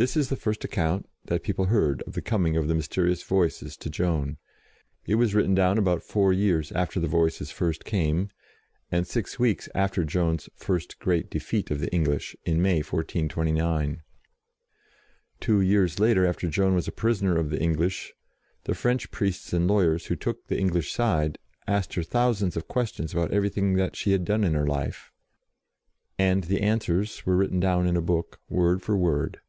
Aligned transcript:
This 0.00 0.16
is 0.16 0.30
the 0.30 0.36
first 0.36 0.64
account 0.64 1.06
that 1.26 1.42
people 1.42 1.66
heard 1.66 2.00
of 2.06 2.14
the 2.14 2.22
coming 2.22 2.56
of 2.56 2.68
the 2.68 2.74
mysterious 2.74 3.22
Voices 3.22 3.76
to 3.76 3.90
Jeanne: 3.90 4.38
it 5.04 5.16
was 5.16 5.34
written 5.34 5.54
down 5.54 5.76
about 5.76 6.02
four 6.02 6.32
years 6.32 6.72
after 6.72 6.98
the 6.98 7.06
Voices 7.06 7.50
first 7.50 7.84
came, 7.84 8.30
and 8.90 9.06
six 9.06 9.38
weeks 9.38 9.68
after 9.74 10.02
Joan's 10.02 10.48
first 10.56 10.98
great 11.00 11.28
de 11.28 11.38
feat 11.38 11.70
of 11.70 11.80
the 11.80 11.92
English 11.92 12.34
(in 12.46 12.62
May 12.62 12.76
1429). 12.76 14.00
Two 15.38 15.60
years 15.60 15.98
later, 16.00 16.24
after 16.24 16.48
Joan 16.48 16.74
was 16.74 16.88
a 16.88 16.92
prisoner 16.92 17.36
of 17.36 17.50
the 17.50 17.60
English, 17.60 18.14
the 18.64 18.74
French 18.74 19.10
priests 19.10 19.52
and 19.52 19.68
lawyers 19.68 20.06
who 20.06 20.16
took 20.16 20.46
the 20.46 20.58
English 20.58 20.90
side 20.94 21.38
asked 21.68 21.92
her 21.92 22.04
thou 22.04 22.32
sands 22.32 22.56
of 22.56 22.66
questions 22.68 23.12
about 23.12 23.32
everything 23.34 23.74
that 23.74 23.96
she 23.96 24.12
had 24.12 24.24
done 24.24 24.44
in 24.44 24.54
her 24.54 24.66
life, 24.66 25.12
and 26.18 26.44
the 26.44 26.62
answers 26.62 27.26
were 27.26 27.36
written 27.36 27.60
down 27.60 27.86
in 27.86 27.98
a 27.98 28.00
book, 28.00 28.40
word 28.48 28.80
for 28.80 28.96
word. 28.96 29.42